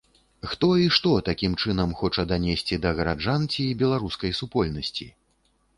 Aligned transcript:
Хто 0.51 0.69
і 0.83 0.87
што 0.95 1.11
такім 1.27 1.53
чынам 1.65 1.93
хоча 2.01 2.25
данесці 2.33 2.81
да 2.87 2.95
гараджан 3.01 3.47
ці 3.53 3.69
беларускай 3.85 4.31
супольнасці? 4.41 5.07